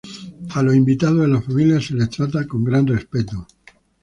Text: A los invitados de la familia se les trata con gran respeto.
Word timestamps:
A 0.55 0.63
los 0.63 0.75
invitados 0.75 1.19
de 1.19 1.27
la 1.27 1.41
familia 1.43 1.79
se 1.79 1.93
les 1.93 2.09
trata 2.09 2.47
con 2.47 2.63
gran 2.63 2.87
respeto. 2.87 3.45